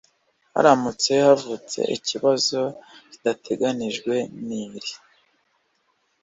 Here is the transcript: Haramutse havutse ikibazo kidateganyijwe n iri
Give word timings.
Haramutse 0.53 1.11
havutse 1.25 1.79
ikibazo 1.95 2.59
kidateganyijwe 3.11 4.13
n 4.45 4.47
iri 4.61 4.91